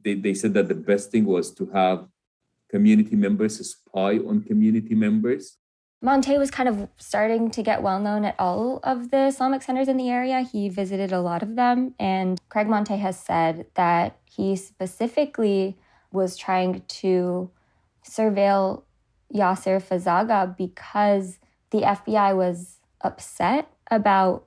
they, 0.04 0.14
they 0.14 0.34
said 0.34 0.54
that 0.54 0.68
the 0.68 0.74
best 0.74 1.10
thing 1.10 1.24
was 1.24 1.50
to 1.54 1.66
have 1.66 2.06
community 2.70 3.16
members 3.16 3.58
spy 3.68 4.18
on 4.18 4.42
community 4.42 4.94
members. 4.94 5.58
Monteilh 6.02 6.38
was 6.38 6.50
kind 6.50 6.68
of 6.68 6.88
starting 6.96 7.48
to 7.52 7.62
get 7.62 7.80
well 7.80 8.00
known 8.00 8.24
at 8.24 8.34
all 8.38 8.80
of 8.82 9.12
the 9.12 9.26
Islamic 9.26 9.62
centers 9.62 9.86
in 9.86 9.96
the 9.96 10.10
area. 10.10 10.40
He 10.40 10.68
visited 10.68 11.12
a 11.12 11.20
lot 11.20 11.42
of 11.42 11.54
them. 11.54 11.94
And 12.00 12.40
Craig 12.48 12.66
Monteilh 12.66 12.98
has 12.98 13.18
said 13.18 13.66
that 13.74 14.18
he 14.24 14.56
specifically 14.56 15.78
was 16.12 16.36
trying 16.36 16.82
to 16.88 17.50
surveil 18.04 18.82
Yasser 19.32 19.80
Fazaga 19.80 20.56
because 20.56 21.38
the 21.70 21.82
FBI 21.82 22.36
was 22.36 22.80
upset 23.00 23.70
about 23.90 24.46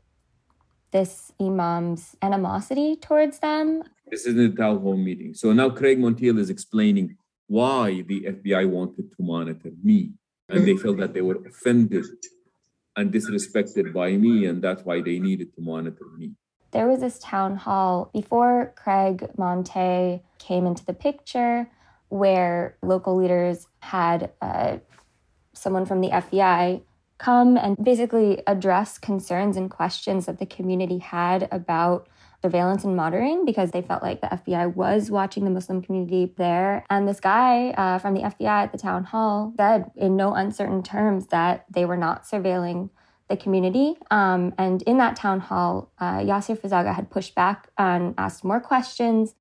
this 0.91 1.31
imam's 1.39 2.15
animosity 2.21 2.97
towards 2.97 3.39
them. 3.39 3.83
This 4.11 4.25
is 4.25 4.35
the 4.35 4.49
town 4.49 4.79
hall 4.79 4.97
meeting. 4.97 5.33
So 5.33 5.53
now 5.53 5.69
Craig 5.69 5.99
Monteilh 5.99 6.37
is 6.37 6.49
explaining 6.49 7.17
why 7.47 8.01
the 8.01 8.21
FBI 8.21 8.69
wanted 8.69 9.11
to 9.11 9.17
monitor 9.19 9.71
me. 9.81 10.13
And 10.49 10.67
they 10.67 10.77
felt 10.77 10.97
that 10.97 11.13
they 11.13 11.21
were 11.21 11.39
offended 11.45 12.05
and 12.95 13.11
disrespected 13.11 13.93
by 13.93 14.15
me, 14.15 14.45
and 14.45 14.61
that's 14.61 14.83
why 14.83 15.01
they 15.01 15.19
needed 15.19 15.53
to 15.55 15.61
monitor 15.61 16.05
me. 16.17 16.31
There 16.71 16.87
was 16.87 16.99
this 16.99 17.19
town 17.19 17.55
hall 17.55 18.09
before 18.13 18.73
Craig 18.75 19.29
Monteilh 19.37 20.21
came 20.39 20.65
into 20.65 20.85
the 20.85 20.93
picture 20.93 21.69
where 22.09 22.77
local 22.81 23.15
leaders 23.15 23.67
had 23.79 24.31
uh, 24.41 24.77
someone 25.53 25.85
from 25.85 26.01
the 26.01 26.09
FBI 26.09 26.81
come 27.17 27.57
and 27.57 27.77
basically 27.81 28.41
address 28.45 28.97
concerns 28.97 29.57
and 29.57 29.71
questions 29.71 30.25
that 30.25 30.37
the 30.37 30.45
community 30.45 30.97
had 30.97 31.47
about 31.51 32.07
surveillance 32.45 32.83
and 32.83 32.95
monitoring 32.95 33.43
because 33.43 33.71
they 33.71 33.81
felt 33.81 34.03
like 34.03 34.21
the 34.21 34.27
FBI 34.27 34.75
was 34.75 35.09
watching 35.09 35.45
the 35.45 35.49
Muslim 35.49 35.81
community 35.81 36.31
there. 36.37 36.85
And 36.91 37.07
this 37.07 37.19
guy 37.19 37.71
uh, 37.71 37.97
from 37.97 38.13
the 38.13 38.21
FBI 38.21 38.57
at 38.65 38.71
the 38.71 38.77
town 38.77 39.03
hall 39.03 39.53
said 39.57 39.89
in 39.95 40.15
no 40.15 40.35
uncertain 40.35 40.83
terms 40.83 41.27
that 41.27 41.65
they 41.75 41.85
were 41.85 41.97
not 41.97 42.17
surveilling 42.31 42.91
the 43.29 43.35
community. 43.35 43.95
Um, 44.11 44.53
and 44.59 44.83
in 44.83 44.99
that 44.99 45.15
town 45.15 45.39
hall, 45.39 45.91
uh, 45.97 46.19
Yasser 46.29 46.55
Fazaga 46.61 46.93
had 46.93 47.09
pushed 47.09 47.33
back 47.33 47.69
and 47.79 48.13
asked 48.19 48.43
more 48.43 48.59
questions. 48.59 49.33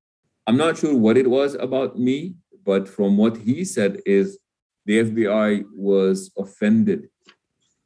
I'm 0.47 0.57
not 0.57 0.79
sure 0.79 0.95
what 0.97 1.15
it 1.15 1.29
was 1.29 1.53
about 1.53 1.99
me, 1.99 2.33
but 2.65 2.89
from 2.89 3.17
what 3.17 3.37
he 3.37 3.63
said 3.65 3.99
is 4.03 4.39
the 4.87 5.03
FBI 5.03 5.63
was 5.75 6.31
offended 6.35 7.09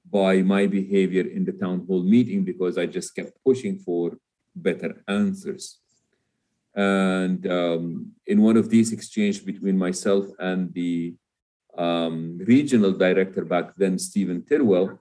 by 0.10 0.42
my 0.42 0.66
behavior 0.66 1.26
in 1.28 1.44
the 1.44 1.52
town 1.52 1.86
hall 1.86 2.04
meeting 2.04 2.46
because 2.46 2.78
I 2.78 2.86
just 2.86 3.14
kept 3.18 3.34
pushing 3.46 3.78
for 3.80 4.18
better 4.56 5.04
answers. 5.08 5.80
And 6.76 7.46
um, 7.48 8.12
in 8.28 8.42
one 8.42 8.58
of 8.58 8.70
these 8.70 8.94
exchanges 8.94 9.44
between 9.44 9.78
myself 9.78 10.26
and 10.40 10.74
the 10.74 11.16
um, 11.78 12.38
regional 12.46 12.94
director 12.94 13.44
back 13.44 13.76
then, 13.76 13.98
Stephen 13.98 14.44
Tidwell, 14.44 15.00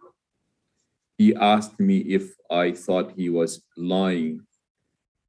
he 1.18 1.34
asked 1.34 1.78
me 1.80 1.98
if 1.98 2.34
I 2.50 2.72
thought 2.72 3.12
he 3.16 3.28
was 3.28 3.62
lying, 3.76 4.40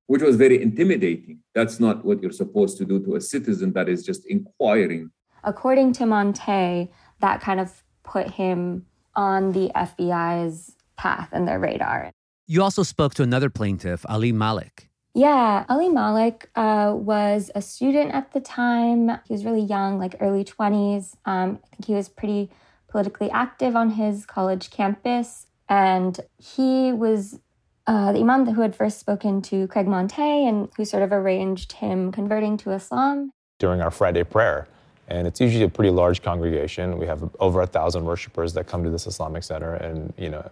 which 0.07 0.21
was 0.21 0.35
very 0.35 0.61
intimidating. 0.61 1.39
That's 1.53 1.79
not 1.79 2.05
what 2.05 2.21
you're 2.21 2.31
supposed 2.31 2.77
to 2.77 2.85
do 2.85 3.03
to 3.05 3.15
a 3.15 3.21
citizen 3.21 3.73
that 3.73 3.89
is 3.89 4.05
just 4.05 4.25
inquiring. 4.27 5.11
According 5.43 5.93
to 5.93 6.03
Monteilh, 6.03 6.89
that 7.21 7.41
kind 7.41 7.59
of 7.59 7.83
put 8.03 8.29
him 8.29 8.85
on 9.15 9.51
the 9.51 9.71
FBI's 9.75 10.75
path 10.95 11.29
and 11.31 11.47
their 11.47 11.59
radar. 11.59 12.11
You 12.51 12.63
also 12.63 12.81
spoke 12.81 13.13
to 13.13 13.21
another 13.21 13.51
plaintiff, 13.51 14.03
Ali 14.09 14.31
Malik. 14.31 14.89
Yeah, 15.13 15.65
Ali 15.69 15.87
Malik 15.87 16.49
uh, 16.55 16.95
was 16.95 17.51
a 17.53 17.61
student 17.61 18.11
at 18.11 18.33
the 18.33 18.39
time. 18.39 19.09
He 19.27 19.33
was 19.33 19.45
really 19.45 19.61
young, 19.61 19.99
like 19.99 20.15
early 20.19 20.43
20s. 20.43 21.13
Um, 21.25 21.59
I 21.63 21.75
think 21.75 21.85
he 21.85 21.93
was 21.93 22.09
pretty 22.09 22.49
politically 22.87 23.29
active 23.29 23.75
on 23.75 23.91
his 23.91 24.25
college 24.25 24.71
campus. 24.71 25.45
And 25.69 26.19
he 26.39 26.91
was 26.91 27.39
uh, 27.85 28.13
the 28.13 28.19
imam 28.21 28.47
who 28.47 28.61
had 28.61 28.75
first 28.75 28.99
spoken 28.99 29.43
to 29.43 29.67
Craig 29.67 29.85
Monteilh 29.85 30.49
and 30.49 30.69
who 30.75 30.85
sort 30.85 31.03
of 31.03 31.11
arranged 31.11 31.73
him 31.73 32.11
converting 32.11 32.57
to 32.57 32.71
Islam. 32.71 33.29
During 33.59 33.79
our 33.79 33.91
Friday 33.91 34.23
prayer, 34.23 34.67
and 35.07 35.27
it's 35.27 35.39
usually 35.39 35.65
a 35.65 35.69
pretty 35.69 35.91
large 35.91 36.23
congregation. 36.23 36.97
We 36.97 37.05
have 37.05 37.29
over 37.39 37.61
a 37.61 37.67
thousand 37.67 38.05
worshipers 38.05 38.53
that 38.53 38.65
come 38.65 38.83
to 38.83 38.89
this 38.89 39.05
Islamic 39.05 39.43
center, 39.43 39.75
and 39.75 40.15
you 40.17 40.29
know, 40.29 40.49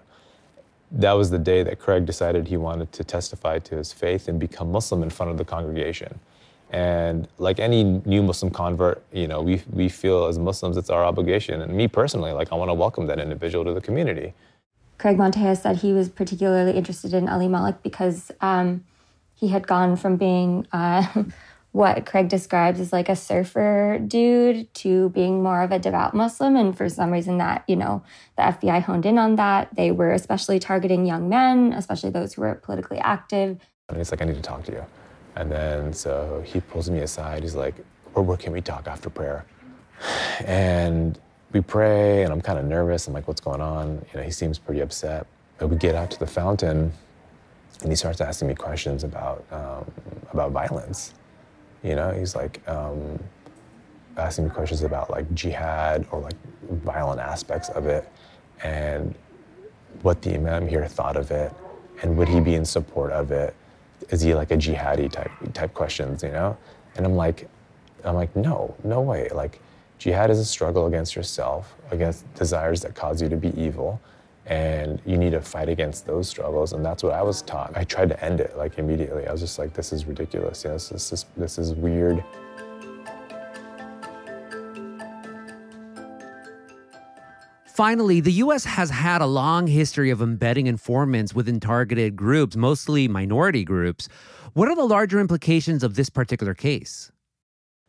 that 0.91 1.13
was 1.13 1.29
the 1.29 1.39
day 1.39 1.63
that 1.63 1.79
Craig 1.79 2.05
decided 2.05 2.47
he 2.47 2.57
wanted 2.57 2.91
to 2.93 3.03
testify 3.03 3.59
to 3.59 3.75
his 3.75 3.91
faith 3.91 4.27
and 4.27 4.39
become 4.39 4.71
Muslim 4.71 5.03
in 5.03 5.09
front 5.09 5.31
of 5.31 5.37
the 5.37 5.45
congregation. 5.45 6.19
And 6.69 7.27
like 7.37 7.59
any 7.59 7.83
new 7.83 8.21
Muslim 8.21 8.51
convert, 8.51 9.03
you 9.13 9.27
know, 9.27 9.41
we, 9.41 9.61
we 9.71 9.89
feel 9.89 10.25
as 10.25 10.37
Muslims 10.37 10.75
it's 10.75 10.89
our 10.89 11.03
obligation. 11.03 11.61
And 11.61 11.73
me 11.73 11.87
personally, 11.87 12.31
like 12.31 12.51
I 12.51 12.55
want 12.55 12.69
to 12.69 12.73
welcome 12.73 13.07
that 13.07 13.19
individual 13.19 13.63
to 13.65 13.73
the 13.73 13.81
community. 13.81 14.33
Craig 14.97 15.17
Monteilh 15.17 15.57
said 15.57 15.77
he 15.77 15.93
was 15.93 16.09
particularly 16.09 16.71
interested 16.71 17.13
in 17.13 17.29
Ali 17.29 17.47
Malik 17.47 17.83
because 17.83 18.31
um, 18.41 18.83
he 19.35 19.49
had 19.49 19.67
gone 19.67 19.95
from 19.95 20.17
being 20.17 20.67
uh, 20.71 21.05
what 21.77 22.07
Craig 22.07 22.27
describes 22.27 22.79
as 22.79 22.91
like 22.91 23.07
a 23.07 23.15
surfer 23.15 23.99
dude 23.99 24.73
to 24.73 25.09
being 25.09 25.43
more 25.43 25.61
of 25.61 25.71
a 25.71 25.77
devout 25.77 26.15
Muslim. 26.15 26.55
And 26.55 26.75
for 26.75 26.89
some 26.89 27.11
reason, 27.11 27.37
that, 27.37 27.63
you 27.67 27.75
know, 27.75 28.03
the 28.35 28.41
FBI 28.41 28.81
honed 28.81 29.05
in 29.05 29.19
on 29.19 29.35
that. 29.35 29.75
They 29.75 29.91
were 29.91 30.11
especially 30.11 30.57
targeting 30.57 31.05
young 31.05 31.29
men, 31.29 31.73
especially 31.73 32.09
those 32.09 32.33
who 32.33 32.41
were 32.41 32.55
politically 32.55 32.97
active. 32.97 33.59
And 33.89 33.97
he's 33.99 34.09
like, 34.09 34.23
I 34.23 34.25
need 34.25 34.37
to 34.37 34.41
talk 34.41 34.63
to 34.63 34.71
you. 34.71 34.83
And 35.35 35.51
then 35.51 35.93
so 35.93 36.43
he 36.43 36.61
pulls 36.61 36.89
me 36.89 37.01
aside. 37.01 37.43
He's 37.43 37.53
like, 37.53 37.75
where, 38.13 38.23
where 38.23 38.37
can 38.37 38.53
we 38.53 38.61
talk 38.61 38.87
after 38.87 39.11
prayer? 39.11 39.45
And 40.45 41.19
we 41.53 41.61
pray, 41.61 42.23
and 42.23 42.33
I'm 42.33 42.41
kind 42.41 42.57
of 42.57 42.65
nervous. 42.65 43.07
I'm 43.07 43.13
like, 43.13 43.27
what's 43.27 43.41
going 43.41 43.61
on? 43.61 44.03
You 44.11 44.19
know, 44.19 44.23
he 44.23 44.31
seems 44.31 44.57
pretty 44.57 44.81
upset. 44.81 45.27
But 45.59 45.67
we 45.67 45.77
get 45.77 45.93
out 45.93 46.09
to 46.09 46.19
the 46.19 46.25
fountain, 46.25 46.91
and 47.81 47.91
he 47.91 47.95
starts 47.95 48.19
asking 48.19 48.47
me 48.47 48.55
questions 48.55 49.03
about 49.03 49.45
um, 49.51 49.85
about 50.31 50.51
violence. 50.51 51.13
You 51.83 51.95
know, 51.95 52.11
he's 52.11 52.35
like 52.35 52.67
um, 52.67 53.19
asking 54.17 54.45
me 54.45 54.49
questions 54.51 54.83
about 54.83 55.09
like 55.09 55.31
jihad 55.33 56.05
or 56.11 56.19
like 56.19 56.35
violent 56.69 57.19
aspects 57.19 57.69
of 57.69 57.85
it, 57.85 58.09
and 58.63 59.13
what 60.01 60.21
the 60.21 60.35
imam 60.35 60.67
here 60.67 60.87
thought 60.87 61.15
of 61.15 61.31
it, 61.31 61.53
and 62.01 62.17
would 62.17 62.27
he 62.27 62.39
be 62.39 62.55
in 62.55 62.65
support 62.65 63.11
of 63.11 63.31
it? 63.31 63.55
Is 64.09 64.21
he 64.21 64.33
like 64.33 64.51
a 64.51 64.57
jihadi 64.57 65.11
type 65.11 65.31
type 65.53 65.73
questions? 65.73 66.23
You 66.23 66.31
know, 66.31 66.57
and 66.95 67.05
I'm 67.05 67.15
like, 67.15 67.49
I'm 68.03 68.15
like, 68.15 68.35
no, 68.35 68.75
no 68.83 69.01
way. 69.01 69.29
Like, 69.29 69.61
jihad 69.97 70.29
is 70.29 70.39
a 70.39 70.45
struggle 70.45 70.87
against 70.87 71.15
yourself, 71.15 71.75
against 71.91 72.31
desires 72.35 72.81
that 72.81 72.95
cause 72.95 73.21
you 73.21 73.29
to 73.29 73.37
be 73.37 73.49
evil 73.59 73.99
and 74.47 75.01
you 75.05 75.17
need 75.17 75.31
to 75.31 75.41
fight 75.41 75.67
against 75.67 76.05
those 76.05 76.27
struggles 76.27 76.71
and 76.73 76.83
that's 76.85 77.03
what 77.03 77.13
i 77.13 77.21
was 77.21 77.41
taught 77.41 77.71
i 77.75 77.83
tried 77.83 78.07
to 78.07 78.23
end 78.23 78.39
it 78.39 78.57
like 78.57 78.77
immediately 78.77 79.27
i 79.27 79.31
was 79.31 79.41
just 79.41 79.59
like 79.59 79.73
this 79.73 79.91
is 79.91 80.05
ridiculous 80.05 80.63
you 80.63 80.69
know, 80.69 80.75
this, 80.75 81.11
is, 81.11 81.25
this 81.35 81.57
is 81.57 81.73
weird 81.73 82.23
Finally, 87.65 88.19
the 88.21 88.31
U.S. 88.31 88.65
has 88.65 88.89
had 88.89 89.21
a 89.21 89.27
long 89.27 89.67
history 89.67 90.09
of 90.09 90.19
embedding 90.19 90.65
informants 90.65 91.35
within 91.35 91.59
targeted 91.59 92.15
groups, 92.15 92.55
mostly 92.55 93.07
minority 93.07 93.63
groups. 93.63 94.09
What 94.53 94.67
are 94.67 94.73
the 94.73 94.83
larger 94.83 95.19
implications 95.19 95.83
of 95.83 95.93
this 95.93 96.09
particular 96.09 96.55
case? 96.55 97.11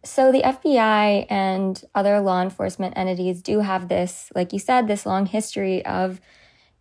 So 0.04 0.30
the 0.30 0.42
FBI 0.42 1.24
and 1.30 1.82
other 1.94 2.20
law 2.20 2.42
enforcement 2.42 2.98
entities 2.98 3.40
do 3.40 3.60
have 3.60 3.88
this, 3.88 4.30
like 4.34 4.52
you 4.52 4.58
said, 4.58 4.88
this 4.88 5.06
long 5.06 5.24
history 5.24 5.82
of 5.86 6.20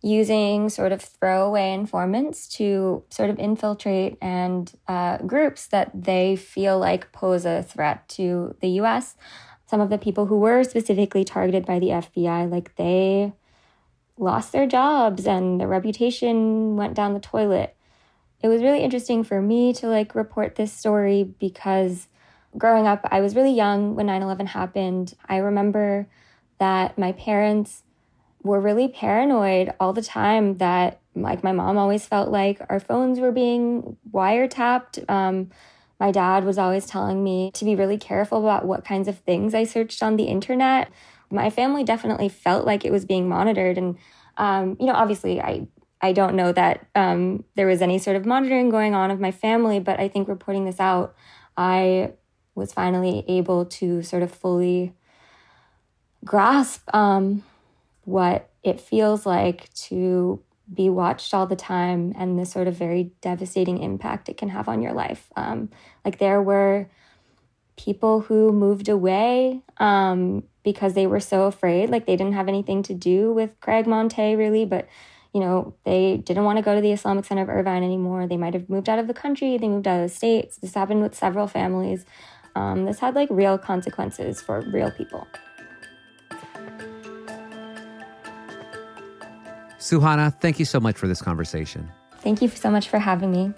using 0.00 0.68
sort 0.68 0.92
of 0.92 1.02
throwaway 1.02 1.72
informants 1.72 2.46
to 2.46 3.02
sort 3.10 3.30
of 3.30 3.38
infiltrate 3.38 4.16
and 4.22 4.72
uh, 4.86 5.18
groups 5.18 5.66
that 5.68 5.90
they 5.94 6.36
feel 6.36 6.78
like 6.78 7.10
pose 7.12 7.44
a 7.44 7.62
threat 7.62 8.08
to 8.08 8.54
the 8.60 8.68
US. 8.80 9.16
Some 9.66 9.80
of 9.80 9.90
the 9.90 9.98
people 9.98 10.26
who 10.26 10.38
were 10.38 10.62
specifically 10.62 11.24
targeted 11.24 11.66
by 11.66 11.78
the 11.78 11.88
FBI, 11.88 12.50
like 12.50 12.76
they 12.76 13.32
lost 14.16 14.52
their 14.52 14.66
jobs 14.66 15.26
and 15.26 15.60
their 15.60 15.68
reputation 15.68 16.76
went 16.76 16.94
down 16.94 17.14
the 17.14 17.20
toilet. 17.20 17.74
It 18.40 18.48
was 18.48 18.62
really 18.62 18.80
interesting 18.80 19.24
for 19.24 19.42
me 19.42 19.72
to 19.74 19.88
like 19.88 20.14
report 20.14 20.54
this 20.54 20.72
story 20.72 21.24
because 21.24 22.06
growing 22.56 22.86
up, 22.86 23.00
I 23.10 23.20
was 23.20 23.34
really 23.34 23.52
young 23.52 23.96
when 23.96 24.06
9 24.06 24.22
11 24.22 24.46
happened. 24.46 25.14
I 25.28 25.38
remember 25.38 26.08
that 26.58 26.96
my 26.96 27.12
parents 27.12 27.82
were 28.48 28.60
really 28.60 28.88
paranoid 28.88 29.72
all 29.78 29.92
the 29.92 30.02
time 30.02 30.56
that 30.58 31.00
like 31.14 31.44
my 31.44 31.52
mom 31.52 31.76
always 31.76 32.06
felt 32.06 32.30
like 32.30 32.60
our 32.68 32.80
phones 32.80 33.20
were 33.20 33.32
being 33.32 33.96
wiretapped. 34.10 35.08
Um, 35.10 35.50
my 36.00 36.10
dad 36.10 36.44
was 36.44 36.58
always 36.58 36.86
telling 36.86 37.22
me 37.22 37.50
to 37.54 37.64
be 37.64 37.74
really 37.74 37.98
careful 37.98 38.38
about 38.38 38.64
what 38.64 38.84
kinds 38.84 39.08
of 39.08 39.18
things 39.18 39.54
i 39.54 39.64
searched 39.64 40.02
on 40.02 40.16
the 40.16 40.24
internet. 40.24 40.90
My 41.30 41.50
family 41.50 41.84
definitely 41.84 42.30
felt 42.30 42.64
like 42.64 42.84
it 42.84 42.92
was 42.92 43.04
being 43.04 43.28
monitored 43.28 43.76
and 43.76 43.98
um, 44.38 44.76
you 44.80 44.86
know 44.86 44.94
obviously 44.94 45.40
i 45.40 45.66
i 46.00 46.12
don't 46.12 46.34
know 46.34 46.52
that 46.52 46.86
um, 46.94 47.44
there 47.56 47.66
was 47.66 47.82
any 47.82 47.98
sort 47.98 48.16
of 48.16 48.24
monitoring 48.24 48.70
going 48.70 48.94
on 48.94 49.10
of 49.10 49.20
my 49.20 49.32
family 49.32 49.80
but 49.80 49.98
i 50.00 50.08
think 50.08 50.28
reporting 50.28 50.64
this 50.64 50.80
out 50.80 51.14
i 51.56 52.12
was 52.54 52.72
finally 52.72 53.24
able 53.28 53.64
to 53.64 54.02
sort 54.02 54.22
of 54.22 54.32
fully 54.32 54.94
grasp 56.24 56.82
um, 56.94 57.42
what 58.08 58.48
it 58.62 58.80
feels 58.80 59.26
like 59.26 59.72
to 59.74 60.42
be 60.72 60.88
watched 60.88 61.34
all 61.34 61.46
the 61.46 61.56
time 61.56 62.14
and 62.16 62.38
the 62.38 62.46
sort 62.46 62.66
of 62.66 62.74
very 62.74 63.10
devastating 63.20 63.82
impact 63.82 64.28
it 64.28 64.36
can 64.38 64.48
have 64.48 64.68
on 64.68 64.82
your 64.82 64.92
life. 64.92 65.28
Um, 65.36 65.70
like 66.04 66.18
there 66.18 66.42
were 66.42 66.88
people 67.76 68.20
who 68.20 68.50
moved 68.52 68.88
away 68.88 69.62
um, 69.76 70.42
because 70.62 70.94
they 70.94 71.06
were 71.06 71.20
so 71.20 71.44
afraid, 71.44 71.90
like 71.90 72.06
they 72.06 72.16
didn't 72.16 72.32
have 72.32 72.48
anything 72.48 72.82
to 72.84 72.94
do 72.94 73.32
with 73.32 73.60
Craig 73.60 73.84
Monteilh 73.84 74.38
really, 74.38 74.64
but 74.64 74.88
you 75.34 75.40
know, 75.40 75.74
they 75.84 76.16
didn't 76.16 76.44
want 76.44 76.56
to 76.56 76.62
go 76.62 76.74
to 76.74 76.80
the 76.80 76.92
Islamic 76.92 77.26
Center 77.26 77.42
of 77.42 77.50
Irvine 77.50 77.84
anymore. 77.84 78.26
They 78.26 78.38
might 78.38 78.54
have 78.54 78.70
moved 78.70 78.88
out 78.88 78.98
of 78.98 79.06
the 79.06 79.14
country, 79.14 79.58
they 79.58 79.68
moved 79.68 79.86
out 79.86 80.02
of 80.02 80.08
the 80.08 80.14
states. 80.14 80.56
This 80.56 80.74
happened 80.74 81.02
with 81.02 81.14
several 81.14 81.46
families. 81.46 82.06
Um, 82.54 82.86
this 82.86 83.00
had 83.00 83.14
like 83.14 83.28
real 83.30 83.58
consequences 83.58 84.40
for 84.40 84.62
real 84.72 84.90
people. 84.90 85.26
Suhauna, 89.78 90.34
thank 90.40 90.58
you 90.58 90.64
so 90.64 90.80
much 90.80 90.96
for 90.96 91.06
this 91.06 91.22
conversation. 91.22 91.90
Thank 92.18 92.42
you 92.42 92.48
so 92.48 92.70
much 92.70 92.88
for 92.88 92.98
having 92.98 93.30
me. 93.30 93.52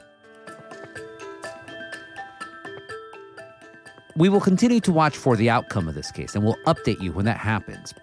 We 4.17 4.29
will 4.29 4.41
continue 4.41 4.81
to 4.81 4.93
watch 4.93 5.17
for 5.17 5.35
the 5.35 5.49
outcome 5.49 5.89
of 5.89 5.95
this 5.95 6.11
case 6.11 6.35
and 6.35 6.45
we'll 6.45 6.59
update 6.67 7.01
you 7.01 7.13
when 7.13 7.25
that 7.25 7.39
happens. 7.39 7.95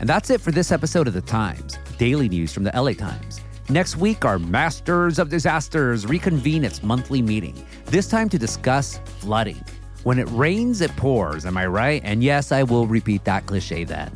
And 0.00 0.08
that's 0.08 0.30
it 0.30 0.40
for 0.40 0.50
this 0.50 0.72
episode 0.72 1.06
of 1.06 1.12
The 1.12 1.20
Times, 1.20 1.78
daily 1.98 2.28
news 2.28 2.54
from 2.54 2.64
the 2.64 2.72
LA 2.74 2.94
Times. 2.94 3.42
Next 3.68 3.98
week, 3.98 4.24
our 4.24 4.38
Masters 4.38 5.18
of 5.18 5.28
Disasters 5.28 6.06
reconvene 6.06 6.64
its 6.64 6.82
monthly 6.82 7.20
meeting, 7.20 7.66
this 7.84 8.08
time 8.08 8.30
to 8.30 8.38
discuss 8.38 8.98
flooding. 9.18 9.62
When 10.02 10.18
it 10.18 10.26
rains, 10.30 10.80
it 10.80 10.90
pours, 10.96 11.44
am 11.44 11.58
I 11.58 11.66
right? 11.66 12.00
And 12.02 12.24
yes, 12.24 12.50
I 12.50 12.62
will 12.62 12.86
repeat 12.86 13.24
that 13.24 13.44
cliche 13.44 13.84
then. 13.84 14.10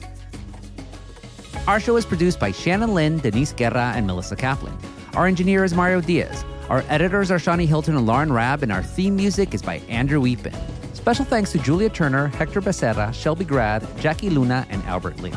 Our 1.69 1.79
show 1.79 1.97
is 1.97 2.07
produced 2.07 2.41
by 2.41 2.51
Shannon 2.51 2.95
Lin, 2.95 3.19
Denise 3.19 3.53
Guerra, 3.53 3.93
and 3.95 4.07
Melissa 4.07 4.37
Kaplan. 4.37 4.77
Our 5.13 5.27
engineer 5.27 5.65
is 5.65 5.75
Mario 5.75 6.01
Diaz. 6.01 6.47
Our 6.71 6.83
editors 6.89 7.31
are 7.31 7.39
Shani 7.39 7.67
Hilton 7.67 7.95
and 7.95 8.07
Lauren 8.07 8.33
Raab, 8.33 8.63
and 8.63 8.73
our 8.73 8.83
theme 8.83 9.17
music 9.17 9.53
is 9.53 9.61
by 9.61 9.77
Andrew 9.91 10.23
Eapen. 10.23 10.57
Special 10.95 11.27
thanks 11.27 11.53
to 11.53 11.59
Julia 11.59 11.91
Turner, 11.91 12.29
Hector 12.29 12.63
Becerra, 12.63 13.13
Shelby 13.13 13.45
Grad, 13.45 13.87
Jackie 13.99 14.31
Luna, 14.31 14.67
and 14.71 14.83
Albert 14.85 15.21
Lee. 15.21 15.33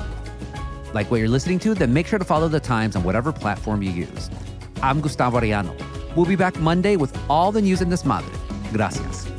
Like 0.94 1.12
what 1.12 1.18
you're 1.18 1.30
listening 1.30 1.60
to? 1.60 1.74
Then 1.74 1.94
make 1.94 2.08
sure 2.08 2.20
to 2.20 2.26
follow 2.26 2.48
the 2.48 2.60
Times 2.60 2.96
on 2.96 3.04
whatever 3.04 3.32
platform 3.32 3.82
you 3.82 3.92
use. 3.92 4.30
I'm 4.82 5.02
Gustavo 5.02 5.40
Arellano. 5.40 5.76
We'll 6.16 6.26
be 6.26 6.36
back 6.36 6.60
Monday 6.60 6.96
with 6.96 7.18
all 7.30 7.52
the 7.52 7.62
news 7.62 7.82
in 7.82 7.90
this 7.90 8.06
madre. 8.06 8.32
Gracias. 8.72 9.37